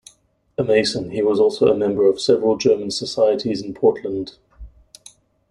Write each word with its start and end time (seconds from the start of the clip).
A 0.57 0.63
Mason, 0.63 1.11
he 1.11 1.21
was 1.21 1.39
also 1.39 1.67
a 1.71 1.77
member 1.77 2.07
of 2.09 2.19
several 2.19 2.57
German 2.57 2.89
societies 2.89 3.61
in 3.61 3.75
Portland. 3.75 4.35